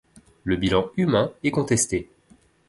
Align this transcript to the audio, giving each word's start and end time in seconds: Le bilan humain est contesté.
Le 0.45 0.55
bilan 0.55 0.89
humain 0.97 1.31
est 1.43 1.51
contesté. 1.51 2.09